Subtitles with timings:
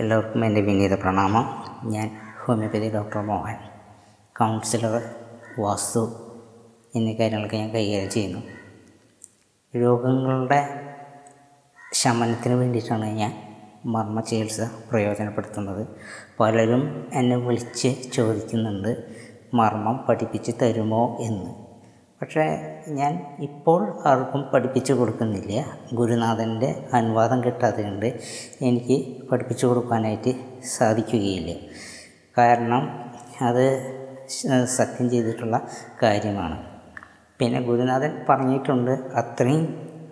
[0.00, 1.64] എല്ലാവർക്കും എന്റെ വിനീത പ്രണാമം.
[1.90, 3.56] ഞാൻ homeopathy doctor Mohan
[4.38, 5.02] counsellor
[5.58, 6.12] vastu
[6.94, 8.40] എന്നീ കാര്യങ്ങളൊക്കെ ഞാൻ കൈകാര്യം ചെയ്യുന്നു.
[9.76, 10.80] രോഗങ്ങളുടെ
[11.92, 15.86] ശമനത്തിന് വേണ്ടിയിട്ടാണ് ഞാൻ മർമ്മ ചികിത്സ പ്രയോജനപ്പെടുത്തുന്നത്.
[16.40, 19.04] പലരും എന്നെ വിളിച്ച് ചോദിക്കുന്നുണ്ട്
[19.54, 21.59] മർമ്മം പഠിപ്പിച്ച് തരുമോ എന്ന്.
[22.20, 22.44] പക്ഷേ
[22.88, 25.64] ഞാൻ ഇപ്പോൾ ആർക്കും പഠിപ്പിച്ചു കൊടുക്കുന്നില്ല.
[25.94, 28.08] ഗുരുനാഥന്റെ അനുവാദം കിട്ടാതെ കൊണ്ട്
[28.62, 28.96] എനിക്ക്
[29.28, 30.32] പഠിപ്പിച്ചു കൊടുക്കാനായിട്ട്
[30.76, 31.52] സാധിക്കുകയില്ല.
[32.38, 32.82] കാരണം
[33.48, 33.64] അത്
[34.64, 35.56] സത്യം ചെയ്തിട്ടുള്ള
[36.02, 36.58] കാര്യമാണ്.
[37.38, 39.64] പിന്നെ ഗുരുനാഥൻ പറഞ്ഞിട്ടുണ്ട് അത്രയും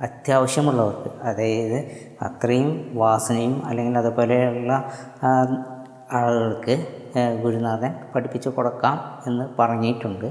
[0.02, 1.78] അത്യാവശ്യമുള്ളവർക്ക് അതായത്
[2.22, 4.72] അത്രയും വാസനയും അല്ലെങ്കിൽ അതുപോലെയുള്ള
[6.12, 6.74] ആളുകൾക്ക്
[7.42, 10.28] ഗുരുനാഥൻ പഠിപ്പിച്ചു കൊടുക്കാം എന്ന് പറഞ്ഞിട്ടുണ്ട്.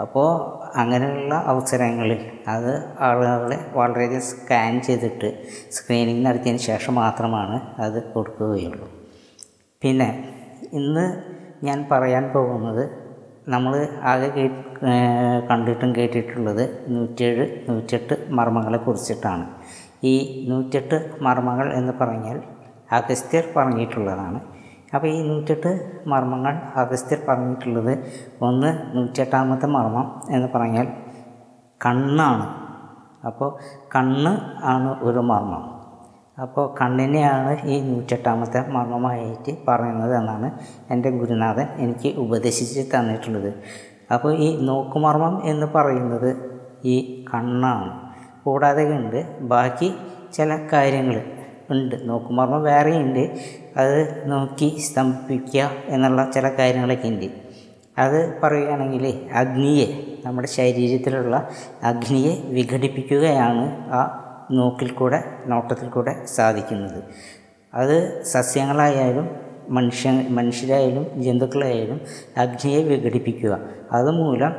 [0.00, 0.28] അപ്പോൾ
[0.76, 5.28] അങ്ങനെയുള്ള അവസരങ്ങളിൽ അത് ആളുകളെ വളരെയധികം സ്കാൻ ചെയ്തിട്ട്
[5.70, 8.88] സ്ക്രീനിങ് നടത്തിയതിന് ശേഷം മാത്രമാണ് അത് കൊടുക്കുകയുള്ളൂ.
[9.82, 10.08] പിന്നെ
[10.72, 11.04] ഇന്ന്
[11.64, 12.84] ഞാൻ പറയാൻ പോകുന്നത്
[13.48, 14.44] നമ്മൾ ആകെ കേ
[15.50, 19.44] കണ്ടിട്ടും കേട്ടിട്ടുള്ളത് നൂറ്റേഴ് നൂറ്റെട്ട് മർമ്മങ്ങളെ കുറിച്ചിട്ടാണ്.
[20.04, 22.42] ഈ നൂറ്റെട്ട് മർമ്മങ്ങൾ എന്ന് പറഞ്ഞാൽ
[22.90, 24.40] അഗസ്ത്യർ പറഞ്ഞിട്ടുള്ളതാണ്.
[24.94, 25.70] അപ്പോൾ ഈ നൂറ്റെട്ട്
[26.06, 27.92] മർമ്മങ്ങൾ അഗസ്ത്യർ പറഞ്ഞിട്ടുള്ളത്
[28.40, 30.88] ഒന്ന് നൂറ്റെട്ടാമത്തെ മർമ്മം എന്ന് പറഞ്ഞാൽ
[31.84, 32.46] കണ്ണാണ്.
[33.26, 33.50] അപ്പോൾ
[33.94, 34.32] കണ്ണ്
[34.62, 35.62] ആണ് ഒരു മർമ്മം.
[36.42, 40.48] അപ്പോൾ കണ്ണിനെയാണ് ഈ നൂറ്റെട്ടാമത്തെ മർമ്മമായിട്ട് പറയുന്നത് എന്നാണ്
[40.90, 43.50] എന്റെ ഗുരുനാഥൻ എനിക്ക് ഉപദേശിച്ച് തന്നിട്ടുള്ളത്.
[44.12, 46.30] അപ്പോൾ ഈ നോക്കുമർമ്മം എന്ന് പറയുന്നത്
[46.84, 47.90] ഈ കണ്ണാണ്.
[48.44, 49.88] കൂടാതെ ഉണ്ട് ബാക്കി
[50.32, 51.16] ചില കാര്യങ്ങൾ
[51.72, 52.08] ഉണ്ട്.
[52.08, 53.36] നോക്കുമർമ്മം വേറെയുണ്ട്
[53.76, 57.30] അത് നോക്കി സ്തംഭിക്കുക എന്നുള്ള ചില കാര്യങ്ങളൊക്കെ ഉണ്ട്.
[57.98, 59.86] അത് പറയുകയാണെങ്കിൽ അഗ്നിയെ
[60.26, 61.48] നമ്മുടെ ശരീരത്തിലുള്ള
[61.82, 64.18] അഗ്നിയെ വിഘടിപ്പിക്കുകയാണ് ആ
[64.50, 67.04] നോക്കിൽ കൂടെ നോട്ടത്തിൽ കൂടെ സാധിക്കുന്നത്.
[67.74, 69.30] അത് സസ്യങ്ങളായാലും
[69.68, 72.00] മനുഷ്യ മനുഷ്യരായാലും ജന്തുക്കളായാലും
[72.36, 73.60] അഗ്നിയെ വിഘടിപ്പിക്കുക.
[73.92, 74.52] അതുമൂലം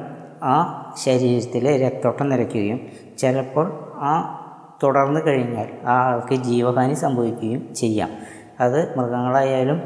[0.44, 0.56] ആ
[1.04, 2.80] ശരീരത്തിലെ രക്തോട്ടം നിരക്കുകയും
[3.18, 4.40] ചിലപ്പോൾ ആ
[4.84, 8.10] തുടർന്ന് കഴിഞ്ഞാൽ ആ ആൾക്ക് ജീവഹാനി സംഭവിക്കുകയും ചെയ്യാം.
[8.60, 9.82] അത് മൃഗങ്ങളായാലും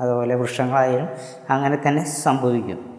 [0.00, 1.08] അതുപോലെ വൃക്ഷങ്ങളായാലും
[1.50, 2.96] അങ്ങനെ തന്നെ സംഭവിക്കും.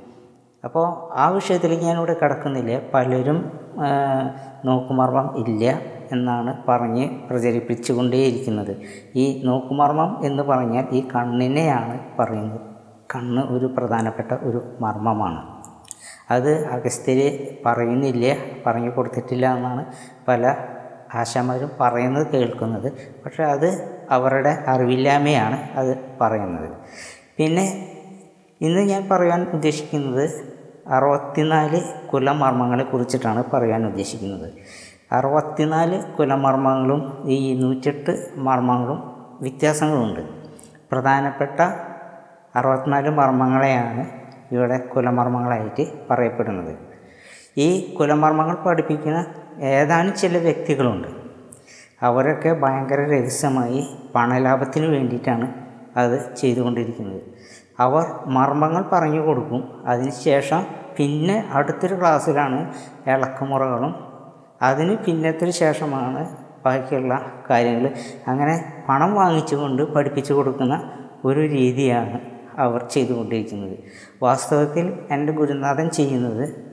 [0.64, 2.82] അപ്പോൾ ആ വിഷയത്തിലേക്ക് ഞാനിവിടെ കിടക്കുന്നില്ല.
[2.94, 3.52] പലരും
[4.66, 8.74] നോക്കുമർമ്മം ഇല്ല എന്നാണ് പറഞ്ഞ് പ്രചരിപ്പിച്ചുകൊണ്ടേയിരിക്കുന്നത്.
[9.16, 12.60] ഈ നോക്കുമർമ്മം എന്ന് പറഞ്ഞാൽ ഈ കണ്ണിനെയാണ് പറയുന്നത്.
[13.16, 15.42] കണ്ണ് ഒരു പ്രധാനപ്പെട്ട ഒരു മർമ്മമാണ്.
[16.32, 17.28] അത് അഗസ്ത്യര്
[17.66, 18.36] പറയുന്നില്ല
[18.66, 19.86] പറഞ്ഞു കൊടുത്തിട്ടില്ല എന്നാണ്
[20.28, 20.56] പല
[21.14, 22.92] ആശാമാരും പറയുന്നത് കേൾക്കുന്നത്.
[23.26, 26.70] പക്ഷേ അത് അവരുടെ അറിവില്ലായ്മയാണ് അത് പറയുന്നത്.
[27.38, 27.92] പിന്നെ
[28.62, 30.58] ഇന്ന് ഞാൻ പറയാൻ ഉദ്ദേശിക്കുന്നത്
[30.88, 34.54] അറുപത്തിനാല് കുലമർമ്മങ്ങളെ കുറിച്ചിട്ടാണ് പറയാൻ ഉദ്ദേശിക്കുന്നത്.
[35.12, 40.22] അറുപത്തിനാല് കുലമർമ്മങ്ങളും ഈ നൂറ്റെട്ട് മർമ്മങ്ങളും വ്യത്യാസങ്ങളുണ്ട്.
[40.92, 41.62] പ്രധാനപ്പെട്ട
[42.56, 44.10] അറുപത്തിനാല് മർമ്മങ്ങളെയാണ്
[44.52, 46.76] ഇവിടെ കുലമർമ്മങ്ങളായിട്ട് പറയപ്പെടുന്നത്.
[47.58, 49.26] ഈ കുലമർമ്മങ്ങൾ പഠിപ്പിക്കുന്ന
[49.62, 51.08] ഏതാനും ചില വ്യക്തികളുണ്ട്.
[52.02, 55.54] അവരൊക്കെ ഭയങ്കര രഹസ്യമായി പണലാഭത്തിന് വേണ്ടിയിട്ടാണ്
[55.98, 57.22] അത് ചെയ്തുകൊണ്ടിരിക്കുന്നത്.
[57.80, 59.84] അവർ മർമ്മങ്ങൾ പറഞ്ഞു കൊടുക്കും.
[59.86, 60.66] അതിനുശേഷം
[60.98, 62.74] പിന്നെ അടുത്തൊരു ക്ലാസ്സിലാണ്
[63.08, 63.96] ഇളക്കുമുറകളും.
[64.62, 66.36] അതിന് പിന്നത്തിന് ശേഷമാണ്
[66.66, 67.94] ബാക്കിയുള്ള കാര്യങ്ങൾ.
[68.28, 70.92] അങ്ങനെ പണം വാങ്ങിച്ചുകൊണ്ട് പഠിപ്പിച്ചു കൊടുക്കുന്ന
[71.26, 72.20] ഒരു രീതിയാണ്
[72.58, 73.78] അവർ ചെയ്തുകൊണ്ടിരിക്കുന്നത്.
[74.24, 76.67] വാസ്തവത്തിൽ എന്റെ ഗുരുനാഥൻ ചെയ്യുന്നത്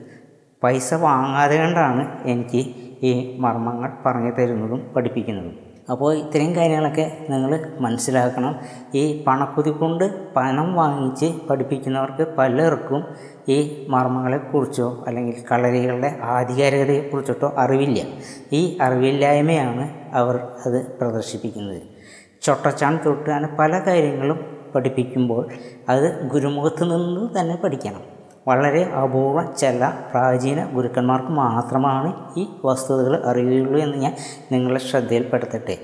[0.65, 2.03] പൈസ വാങ്ങാതെ കൊണ്ടാണ്
[2.33, 2.63] എനിക്ക്
[3.03, 5.55] ഈ മർമ്മങ്ങൾ പറഞ്ഞു തരുന്നതും പഠിപ്പിക്കുന്നതും.
[5.91, 8.53] അപ്പോൾ ഇത്രയും കാര്യങ്ങളൊക്കെ നിങ്ങൾ മനസ്സിലാക്കണം.
[8.95, 10.05] ഈ പണക്കുതി കൊണ്ട്
[10.35, 13.01] പണം വാങ്ങിച്ച് പഠിപ്പിക്കുന്നവർക്ക് പലർക്കും
[13.49, 13.57] ഈ
[13.89, 17.99] മർമ്മങ്ങളെക്കുറിച്ചോ അല്ലെങ്കിൽ കളരികളുടെ ആധികാരികതയെക്കുറിച്ചിട്ടോ അറിവില്ല.
[18.51, 21.81] ഈ അറിവില്ലായ്മയാണ് അവർ അത് പ്രദർശിപ്പിക്കുന്നത്.
[22.41, 24.39] ചൊട്ടച്ചാൻ തൊട്ട് അങ്ങനെ പല കാര്യങ്ങളും
[24.75, 25.43] പഠിപ്പിക്കുമ്പോൾ
[25.89, 28.03] അത് ഗുരുമുഖത്ത് നിന്ന് തന്നെ പഠിക്കണം.
[28.47, 34.13] വളരെ അപൂർവ ചില പ്രാചീന ഗുരുക്കന്മാർക്ക് മാത്രമാണ് ഈ വസ്തുതകൾ അറിയുകയുള്ളൂ എന്ന് ഞാൻ
[34.51, 35.77] നിങ്ങളെ ശ്രദ്ധയിൽപ്പെടുത്തട്ടെ.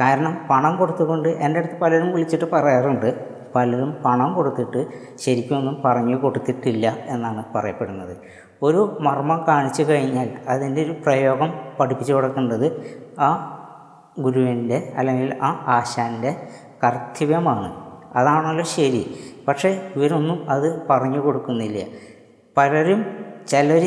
[0.00, 4.86] കാരണം പണം കൊടുത്തുകൊണ്ട് എന്റെ അടുത്ത് പലരും വിളിച്ചിട്ട് പറയാറുണ്ട് പലരും പണം കൊടുത്തിട്ട്
[5.18, 8.16] ശരിക്കൊന്നും പറഞ്ഞു കൊടുത്തിട്ടില്ല എന്നാണ് പറയപ്പെടുന്നത്.
[8.62, 12.66] ഒരു മർമ്മം കാണിച്ചു കഴിഞ്ഞാൽ അതിന്റെ ഒരു പ്രയോഗം പഠിപ്പിച്ചു കൊടുക്കേണ്ടത്
[13.18, 13.28] ആ
[14.18, 16.36] ഗുരുവിന്റെ അല്ലെങ്കിൽ ആ ആശാന്റെ
[16.84, 17.87] കർത്തവ്യമാണ്.
[18.18, 19.02] അതാണല്ലോ ശരി.
[19.48, 21.78] പക്ഷേ ഇവരൊന്നും അത് പറഞ്ഞു കൊടുക്കുന്നില്ല.
[22.56, 23.00] പലരും
[23.50, 23.84] ചിലർ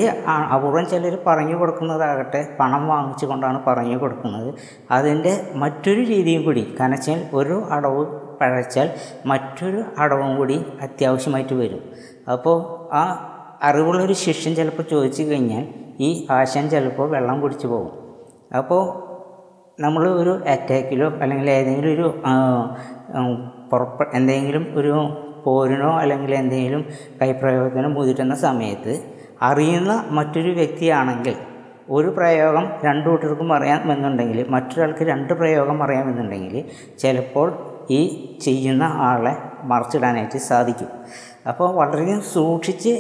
[0.54, 4.50] അപൂർവം ചിലർ പറഞ്ഞു കൊടുക്കുന്നതാകട്ടെ പണം വാങ്ങിച്ചു കൊണ്ടാണ് പറഞ്ഞു കൊടുക്കുന്നത്.
[4.92, 8.04] അതിന്റെ മറ്റൊരു രീതിയും കൂടി കനച്ചാൽ ഒരു അടവ്
[8.40, 8.88] പഴച്ചാൽ
[9.26, 11.84] മറ്റൊരു അടവും കൂടി അത്യാവശ്യമായിട്ട് വരും.
[12.32, 12.58] അപ്പോൾ
[12.94, 13.04] ആ
[13.64, 15.66] അറിവുള്ളൊരു ശിഷ്യൻ ചിലപ്പോൾ ചോദിച്ചു കഴിഞ്ഞാൽ
[16.00, 17.92] ഈ ആശാൻ ചിലപ്പോൾ വെള്ളം കുടിച്ചു പോകും.
[18.58, 19.11] അപ്പോൾ
[19.82, 22.08] നമ്മൾ ഒരു അറ്റാക്കിലോ അല്ലെങ്കിൽ ഏതെങ്കിലും ഒരു
[23.72, 24.94] പുറപ്പെ എന്തെങ്കിലും ഒരു
[25.46, 26.82] പോരിനോ അല്ലെങ്കിൽ എന്തെങ്കിലും
[27.22, 28.94] കൈപ്രയോഗത്തിനോ മുതിരുന്ന സമയത്ത്
[29.42, 31.36] അറിയുന്ന മറ്റൊരു വ്യക്തിയാണെങ്കിൽ
[31.90, 36.56] ഒരു പ്രയോഗം രണ്ടു കൂട്ടർക്കും അറിയാമെന്നുണ്ടെങ്കിൽ മറ്റൊരാൾക്ക് രണ്ട് പ്രയോഗം അറിയാമെന്നുണ്ടെങ്കിൽ
[37.00, 37.48] ചിലപ്പോൾ
[37.90, 38.02] ഈ
[38.46, 39.34] ചെയ്യുന്ന ആളെ
[39.64, 40.90] മറച്ചിടാനായിട്ട് സാധിക്കും.
[41.48, 42.94] അപ്പോൾ വളരെയധികം സൂക്ഷിച്ച്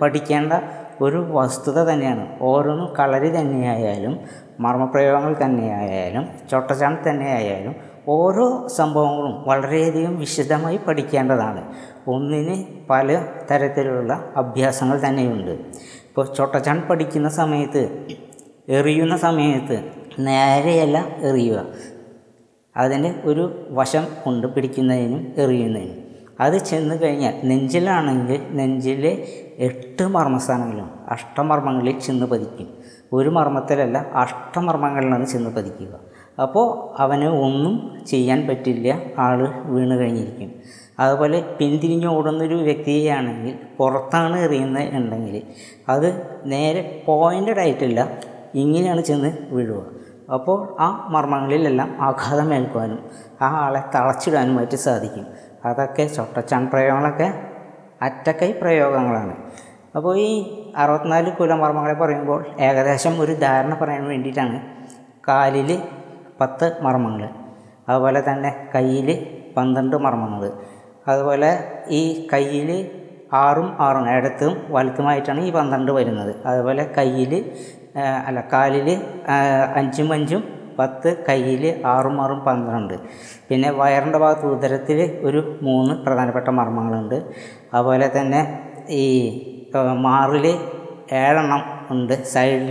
[0.00, 0.52] പഠിക്കേണ്ട
[1.00, 2.24] ഒരു വസ്തുത തന്നെയാണ്.
[2.40, 4.14] ഓരോന്നും കളരി തന്നെയായാലും
[4.60, 7.74] മർമ്മപ്രയോഗങ്ങൾ തന്നെയായാലും ചൊട്ടച്ചാൺ തന്നെയായാലും
[8.08, 11.72] ഓരോ സംഭവങ്ങളും വളരെയധികം വിശദമായി പഠിക്കേണ്ടതാണ്.
[12.08, 15.50] ഒന്നിന് പല തരത്തിലുള്ള അഭ്യാസങ്ങൾ തന്നെയുണ്ട്.
[15.50, 18.06] ഇപ്പോൾ ചൊട്ടച്ചാൺ പഠിക്കുന്ന സമയത്ത്
[18.68, 21.64] എറിയുന്ന സമയത്ത് നേരെയല്ല എറിയുക.
[22.76, 26.10] അതിന്റെ ഒരു വശം കൊണ്ട് പിടിക്കുന്നതിനും എറിയുന്നതിനും.
[26.40, 29.26] അത് ചെന്ന് കഴിഞ്ഞാൽ നെഞ്ചിലാണെങ്കിൽ നെഞ്ചിലെ
[29.58, 32.79] എട്ട് മർമ്മസ്ഥാനങ്ങളും അഷ്ടമർമ്മങ്ങളിൽ ചെന്ന് പതിക്കും.
[33.12, 35.94] ഒരു മർമ്മത്തിലല്ല അഷ്ടമർമ്മങ്ങളിലാണ് ചെന്ന് പതിക്കുക.
[36.42, 36.66] അപ്പോൾ
[37.02, 37.74] അവന് ഒന്നും
[38.06, 40.50] ചെയ്യാൻ പറ്റില്ല ആൾ വീണ് കഴിഞ്ഞിരിക്കും.
[41.00, 45.42] അതുപോലെ പിന്തിരിഞ്ഞ് ഓടുന്നൊരു വ്യക്തിയാണെങ്കിൽ പുറത്താണ് എറിയുന്നത് ഉണ്ടെങ്കിൽ
[45.88, 46.08] അത്
[46.44, 48.00] നേരെ പോയിന്റഡ് ആയിട്ടില്ല
[48.54, 49.82] ഇങ്ങനെയാണ് ചെന്ന് വീഴുക.
[50.34, 53.00] അപ്പോൾ ആ മർമ്മങ്ങളിലെല്ലാം ആഘാതം ഏൽക്കുവാനും
[53.42, 55.26] ആ ആളെ തളച്ചിടാനുമായിട്ട് സാധിക്കും.
[55.64, 57.28] അതൊക്കെ ചൊട്ടച്ചാൺ പ്രയോഗങ്ങളൊക്കെ
[58.02, 59.34] അറ്റക്കൈ പ്രയോഗങ്ങളാണ്.
[59.94, 60.30] അപ്പോൾ ഈ
[60.76, 64.58] അറുപത്തിനാല് കുലമർമ്മങ്ങളെ പറയുമ്പോൾ ഏകദേശം ഒരു ധാരണ പറയാൻ വേണ്ടിയിട്ടാണ്
[65.28, 65.70] കാലിൽ
[66.40, 67.24] പത്ത് മർമ്മങ്ങൾ
[67.88, 69.08] അതുപോലെ തന്നെ കയ്യിൽ
[69.56, 70.50] പന്ത്രണ്ട് മർമ്മങ്ങൾ
[71.08, 71.50] അതുപോലെ
[71.90, 72.02] ഈ
[72.32, 72.70] കയ്യിൽ
[73.32, 76.32] ആറും ആറും ഇടത്തും വലത്തുമായിട്ടാണ് ഈ പന്ത്രണ്ട് വരുന്നത്.
[76.46, 77.32] അതുപോലെ കയ്യിൽ
[78.28, 78.88] അല്ല കാലിൽ
[79.80, 80.42] അഞ്ചും അഞ്ചും
[80.78, 82.94] പത്ത് കയ്യിൽ ആറും ആറും പന്ത്രണ്ട്.
[83.48, 84.98] പിന്നെ വയറിന്റെ ഭാഗത്ത് ഉദരത്തിൽ
[85.28, 87.18] ഒരു മൂന്ന് പ്രധാനപ്പെട്ട മർമ്മങ്ങളുണ്ട്.
[87.74, 88.40] അതുപോലെ തന്നെ
[89.02, 89.04] ഈ
[90.06, 90.46] മാറിൽ
[91.20, 91.62] ഏഴെണ്ണം
[91.92, 92.68] ഉണ്ട് സൈഡിൽ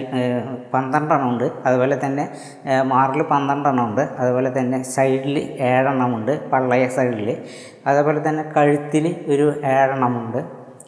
[0.74, 1.46] പന്ത്രണ്ടെണ്ണം ഉണ്ട്.
[1.66, 2.24] അതുപോലെ തന്നെ
[2.92, 4.02] മാറിൽ പന്ത്രണ്ടെണ്ണം ഉണ്ട്.
[4.20, 5.38] അതുപോലെ തന്നെ സൈഡിൽ
[5.70, 7.30] ഏഴെണ്ണമുണ്ട് പള്ളയ സൈഡിൽ
[7.88, 10.40] അതുപോലെ തന്നെ കഴുത്തിൽ ഒരു ഏഴെണ്ണമുണ്ട്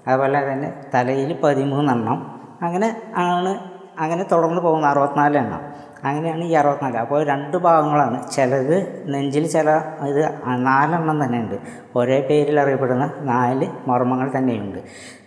[0.08, 2.20] അതുപോലെ തന്നെ തലയിൽ പതിമൂന്നെണ്ണം.
[2.66, 3.52] അങ്ങനെ ആണ്
[4.00, 5.62] അങ്ങനെ തുടർന്ന് പോകുന്ന അറുപത്തിനാല് എണ്ണം.
[6.06, 6.98] അങ്ങനെയാണ് ഈ അറുപത്തിനാല്.
[6.98, 8.32] അപ്പോൾ രണ്ട് ഭാഗങ്ങളാണ്.
[8.32, 9.70] ചിലത് നെഞ്ചിൽ ചില
[10.10, 11.58] ഇത് നാലെണ്ണം തന്നെ ഉണ്ട്
[11.96, 14.80] ഒരേ പേരിൽ അറിയപ്പെടുന്ന നാല് മർമ്മങ്ങൾ തന്നെയുണ്ട്.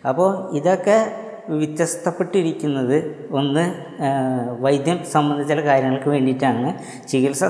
[0.08, 1.12] അപ്പോൾ ഇതൊക്കെ
[1.48, 3.64] വ്യത്യസ്തപ്പെട്ടിരിക്കുന്നത് ഒന്ന്
[4.60, 6.74] വൈദ്യം സംബന്ധിച്ചുള്ള കാര്യങ്ങൾക്ക് വേണ്ടിയിട്ടാണ്.
[7.08, 7.44] ചികിത്സ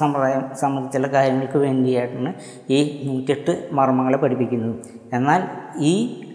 [0.00, 2.34] സമ്പ്രദായം സംബന്ധിച്ചുള്ള കാര്യങ്ങൾക്ക് വേണ്ടിയിട്ടാണ്
[2.70, 4.76] ഈ നൂറ്റെട്ട് മർമ്മങ്ങളെ പഠിപ്പിക്കുന്നത്.
[5.12, 5.42] എന്നാൽ
[5.78, 5.92] ഈ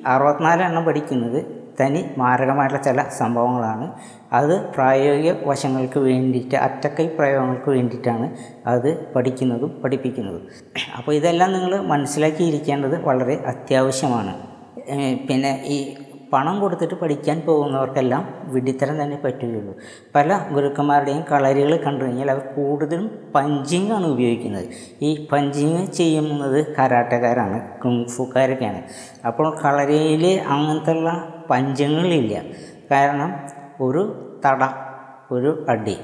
[0.08, 3.88] അറുപത്തിനാല് എണ്ണം പഠിക്കുന്നത് തനി മാരകമായിട്ടുള്ള ചില സംഭവങ്ങളാണ്.
[4.34, 8.28] അത് പ്രായോഗിക വശങ്ങൾക്ക് വേണ്ടിയിട്ട് അറ്റക്കൈ പ്രയോഗങ്ങൾക്ക് വേണ്ടിയിട്ടാണ്
[8.68, 10.44] അത് പഠിക്കുന്നതും പഠിപ്പിക്കുന്നതും.
[10.98, 14.36] അപ്പോൾ ഇതെല്ലാം നിങ്ങൾ മനസ്സിലാക്കിയിരിക്കേണ്ടത് വളരെ അത്യാവശ്യമാണ്.
[15.30, 15.80] പിന്നെ ഈ
[16.34, 19.74] പണം കൊടുത്തിട്ട് പഠിക്കാൻ പോകുന്നവർക്കെല്ലാം വിഡിത്തരം തന്നെ പറ്റുകയുള്ളൂ.
[20.16, 24.68] പല ഗുരുക്കന്മാരുടെയും കളരികൾ കണ്ടു കഴിഞ്ഞാൽ അവർ കൂടുതലും പഞ്ചിങ് ആണ് ഉപയോഗിക്കുന്നത്.
[25.02, 28.84] ഈ പഞ്ചിങ് ചെയ്യുന്നത് കരാട്ടക്കാരാണ് കുങ്ഫുക്കാരൊക്കെയാണ്.
[29.26, 31.12] അപ്പോൾ കളരിയിൽ അങ്ങനത്തെയുള്ള
[31.50, 32.42] പഞ്ചങ്ങളില്ല.
[32.92, 33.32] കാരണം
[33.82, 34.04] ഒരു
[34.46, 34.64] തട
[35.32, 35.98] ഒരു അടി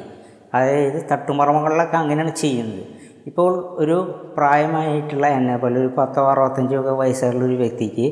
[0.53, 2.94] അതായത് തട്ടുമറമകളിലൊക്കെ അങ്ങനെയാണ് ചെയ്യുന്നത്.
[3.27, 3.95] ഇപ്പോൾ ഒരു
[4.37, 8.05] പ്രായമായിട്ടുള്ള എന്നെ പോലെ ഒരു പത്തോ അറുപത്തഞ്ചോ വയസ്സുള്ള ഒരു വ്യക്തിക്ക്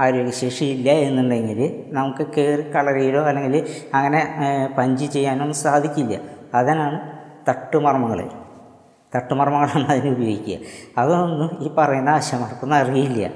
[0.00, 1.60] ആരോഗ്യശേഷി ഇല്ല എന്നുണ്ടെങ്കിൽ
[1.92, 3.64] നമുക്ക് കയറി കളറിയിലോ അല്ലെങ്കിൽ
[3.94, 4.22] അങ്ങനെ
[4.78, 6.16] പഞ്ച് ചെയ്യാനൊന്നും സാധിക്കില്ല.
[6.54, 7.00] അതിനാണ്
[7.48, 8.39] തട്ടുമർമ്മങ്ങൾ.
[9.14, 10.58] തട്ടുമർമ്മങ്ങളാണ് അതിന് ഉപയോഗിക്കുക.
[10.98, 13.30] അതൊന്നും ഈ പറയുന്ന ആശമാർക്കൊന്നും അറിയില്ല.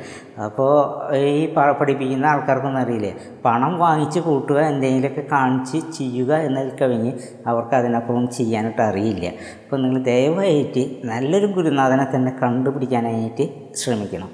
[0.45, 3.13] അപ്പോൾ ഈ പഠിപ്പിക്കുന്ന ആൾക്കാർക്കൊന്നും അറിയില്ല.
[3.45, 7.13] പണം വാങ്ങിച്ച് കൂട്ടുക എന്തെങ്കിലുമൊക്കെ കാണിച്ച് ചെയ്യുക എന്നതിൽ കവിഞ്ഞ്
[7.47, 9.27] അവർക്ക് അതിനപ്പുറം ചെയ്യാനായിട്ട് അറിയില്ല.
[9.27, 14.31] അപ്പോൾ നിങ്ങൾ ദയവായിട്ട് നല്ലൊരു ഗുരുനാഥനെ തന്നെ കണ്ടുപിടിക്കാനായിട്ട് ശ്രമിക്കണം.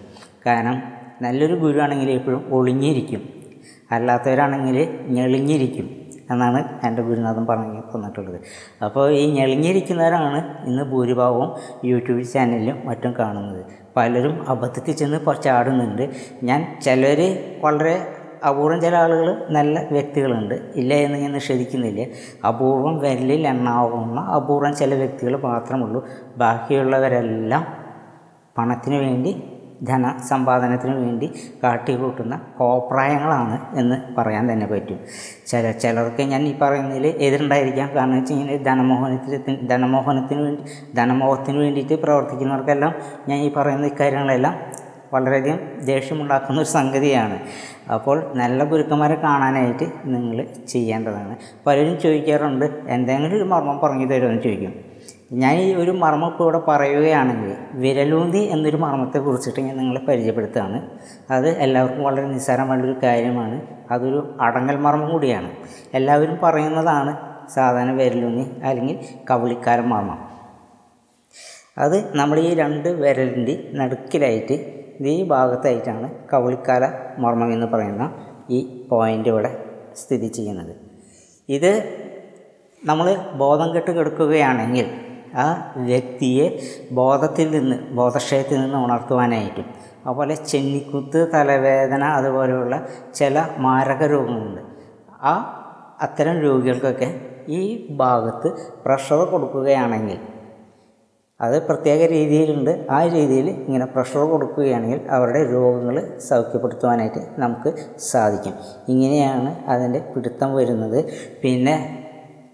[0.47, 0.83] കാരണം
[1.23, 3.29] നല്ലൊരു ഗുരുവാണെങ്കിൽ എപ്പോഴും ഒളിഞ്ഞിരിക്കും.
[3.91, 6.00] അല്ലാത്തവരാണെങ്കിൽ ഞെളിഞ്ഞിരിക്കും.
[6.31, 8.41] എന്നാണ് എന്റെ ഗുരുനാഥൻ പറഞ്ഞു തന്നിട്ടുള്ളത്.
[8.85, 13.65] അപ്പോൾ ഈ ഞെളിഞ്ഞിരിക്കുന്നവരാണ് ഇന്ന് ഭൂരിഭാഗവും യൂട്യൂബ് ചാനലിലും മറ്റും കാണുന്നത്.
[13.97, 16.11] പലരും അബദ്ധത്തിൽ ചെന്ന് ചാടുന്നുണ്ട്.
[16.43, 17.21] ഞാൻ ചിലർ
[17.65, 18.17] വളരെ
[18.49, 20.55] അപൂർവം ചില ആളുകൾ നല്ല വ്യക്തികളുണ്ട്.
[20.77, 22.07] ഇല്ല എന്ന് ഞാൻ നിഷേധിക്കുന്നില്ല.
[22.47, 26.07] അപൂർവം വിരലിൽ എണ്ണാവുന്ന അപൂർവം ചില വ്യക്തികൾ മാത്രമുള്ളൂ.
[26.37, 27.67] ബാക്കിയുള്ളവരെല്ലാം
[28.59, 31.33] പണത്തിന് വേണ്ടി ധന സമ്പാദനത്തിനു വേണ്ടി
[31.65, 34.99] കാട്ടിക്കൂട്ടുന്ന കോപ്രായങ്ങളാണ് എന്ന് പറയാൻ തന്നെ പറ്റും.
[35.47, 37.89] ചില ചിലർക്ക് ഞാൻ ഈ പറയുന്നതിൽ എതിരുണ്ടായിരിക്കാം.
[37.97, 40.63] കാരണം വെച്ച് കഴിഞ്ഞാൽ ധനമോഹനത്തിന് ധനമോഹനത്തിന് വേണ്ടി
[40.95, 42.95] ധനമോഹത്തിന് വേണ്ടിയിട്ട് പ്രവർത്തിക്കുന്നവർക്കെല്ലാം
[43.29, 44.55] ഞാൻ ഈ പറയുന്ന ഇക്കാര്യങ്ങളെല്ലാം
[45.15, 47.39] വളരെയധികം ദേഷ്യമുണ്ടാക്കുന്ന ഒരു സംഗതിയാണ്.
[47.95, 51.37] അപ്പോൾ നല്ല ഗുരുക്കന്മാരെ കാണാനായിട്ട് നിങ്ങൾ ചെയ്യേണ്ടതാണ്.
[51.67, 54.90] പലരും ചോദിക്കാറുണ്ട് എന്തെങ്കിലും ഒരു മർമ്മം പറഞ്ഞു തരുമെന്ന് ചോദിക്കും.
[55.33, 60.91] ഞാൻ ഈ ഒരു മർമ്മം ഇപ്പോൾ ഇവിടെ പറയുകയാണെങ്കിൽ വിരലൂന്തി എന്നൊരു മർമ്മത്തെ കുറിച്ചിട്ട് ഞാൻ നിങ്ങളെ പരിചയപ്പെടുത്തുകയാണ്.
[61.31, 63.63] അത് എല്ലാവർക്കും വളരെ നിസ്സാരമായുള്ളൊരു കാര്യമാണ്.
[63.91, 65.51] അതൊരു അടങ്ങൽ മർമ്മം കൂടിയാണ്.
[65.95, 67.17] എല്ലാവരും പറയുന്നതാണ്
[67.49, 68.99] സാധാരണ വിരലൂന്നി അല്ലെങ്കിൽ
[69.31, 70.19] കവളിക്കാരം മർമ്മം.
[71.79, 78.13] അത് നമ്മൾ ഈ രണ്ട് വിരലിന്റെ നടുക്കിലായിട്ട് ഈ ഭാഗത്തായിട്ടാണ് കവളിക്കാല മർമ്മം എന്ന് പറയുന്ന
[78.51, 79.65] ഈ പോയിന്റ് ഇവിടെ
[79.97, 80.77] സ്ഥിതി ചെയ്യുന്നത്.
[81.49, 81.97] ഇത്
[82.85, 86.61] നമ്മൾ ബോധം കെട്ട് കിടക്കുകയാണെങ്കിൽ ആ വ്യക്തിയെ
[86.93, 89.65] ബോധത്തിൽ നിന്ന് ബോധക്ഷയത്തിൽ നിന്ന് ഉണർത്തുവാനായിട്ടും
[90.07, 94.61] അതുപോലെ ചെന്നിക്കുത്ത് തലവേദന അതുപോലെയുള്ള ചില മാരക രോഗങ്ങളുണ്ട്.
[95.23, 95.33] ആ
[96.01, 97.09] അത്തരം രോഗികൾക്കൊക്കെ
[97.49, 98.49] ഈ ഭാഗത്ത്
[98.85, 100.19] പ്രഷർ കൊടുക്കുകയാണെങ്കിൽ
[101.41, 102.87] അത് പ്രത്യേക രീതിയിലുണ്ട്.
[102.91, 108.55] ആ രീതിയിൽ ഇങ്ങനെ പ്രഷർ കൊടുക്കുകയാണെങ്കിൽ അവരുടെ രോഗങ്ങൾ സൗഖ്യപ്പെടുത്തുവാനായിട്ട് നമുക്ക് സാധിക്കും.
[108.89, 111.13] ഇങ്ങനെയാണ് അതിന്റെ പിടുത്തം വരുന്നത്.
[111.43, 112.07] പിന്നെ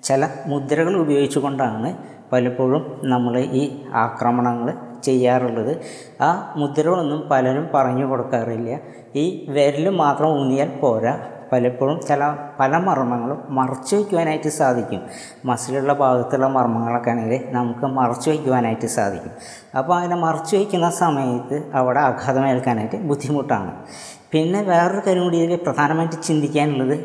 [0.03, 5.81] ചില മുദ്രകൾ ഉപയോഗിച്ചുകൊണ്ടാണ് പലപ്പോഴും നമ്മൾ ഈ ആക്രമണങ്ങൾ ചെയ്യാറുള്ളത്.
[6.21, 8.79] ആ മുദ്രകളൊന്നും പലരും പറഞ്ഞു കൊടുക്കാറില്ല.
[9.17, 11.19] ഈ വിരൽ മാത്രം ഊന്നിയാൽ പോരാ.
[11.53, 15.03] പലപ്പോഴും ചില പല മർമ്മങ്ങളും മറച്ചു വയ്ക്കുവാനായിട്ട് സാധിക്കും.
[15.45, 19.31] മസിലുള്ള ഭാഗത്തുള്ള മർമ്മങ്ങളൊക്കെ ആണെങ്കിൽ നമുക്ക് മറച്ചു വയ്ക്കുവാനായിട്ട് സാധിക്കും.
[19.79, 23.73] അപ്പോൾ അങ്ങനെ മറച്ചു വയ്ക്കുന്ന സമയത്ത് അവിടെ ആഘാതമേൽക്കാനായിട്ട് ബുദ്ധിമുട്ടാണ്.
[24.33, 27.05] പിന്നെ വേറൊരു കാര്യം കൂടി ഇതിൽ പ്രധാനമായിട്ട് ചിന്തിക്കാനുള്ളത്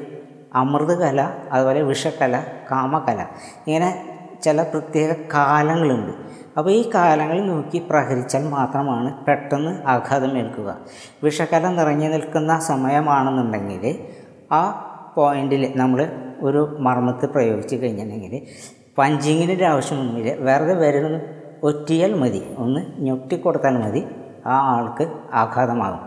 [0.55, 3.25] അമൃതകല അതുപോലെ വിഷക്കല കാമകല.
[3.67, 4.10] ഇങ്ങനെ
[4.43, 6.13] ചില പ്രത്യേക കാലങ്ങളുണ്ട്.
[6.57, 10.77] അപ്പോൾ ഈ കാലങ്ങൾ നോക്കി പ്രഹരിച്ചാൽ മാത്രമാണ് പെട്ടെന്ന് ആഘാതം ഏൽക്കുക.
[11.23, 13.99] വിഷകലം നിറഞ്ഞു നിൽക്കുന്ന സമയമാണെന്നുണ്ടെങ്കിൽ
[14.51, 14.61] ആ
[15.15, 15.99] പോയിന്റിൽ നമ്മൾ
[16.41, 18.41] ഒരു മർമ്മത്ത് പ്രയോഗിച്ച് കഴിഞ്ഞിട്ടുണ്ടെങ്കിൽ
[18.97, 21.21] പഞ്ചിങ്ങിന്റെ ഒരു ആവശ്യമൊന്നുമില്ല വെറുതെ വരുന്ന
[21.63, 22.41] ഒറ്റിയാൽ മതി.
[22.57, 24.05] ഒന്ന് ഞൊട്ടിക്കൊടുത്താൽ മതി.
[24.45, 25.99] ആ ആൾക്ക് ആഘാതമാകും.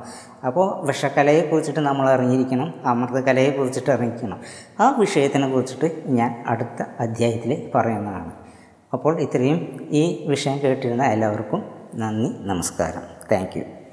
[0.46, 4.40] അപ്പോൾ വിഷക്കലയെക്കുറിച്ചിട്ട് നമ്മൾ അറിഞ്ഞിരിക്കണം അമൃതകലയെ കുറിച്ചിട്ട് അറിഞ്ഞിരിക്കണം.
[4.80, 8.32] ആ വിഷയത്തിനെ കുറിച്ചിട്ട് ഞാൻ അടുത്ത അധ്യായത്തിൽ പറയുന്നതാണ്.
[8.92, 11.62] അപ്പോൾ ഇത്രയും ഈ വിഷയം കേട്ടിരുന്ന എല്ലാവർക്കും
[11.94, 13.02] നന്ദി നമസ്കാരം.
[13.32, 13.83] താങ്ക്